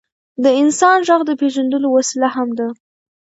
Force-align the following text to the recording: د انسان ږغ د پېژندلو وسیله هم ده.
د 0.43 0.45
انسان 0.61 0.97
ږغ 1.07 1.21
د 1.25 1.31
پېژندلو 1.41 1.87
وسیله 1.95 2.27
هم 2.35 2.49
ده. 2.59 2.67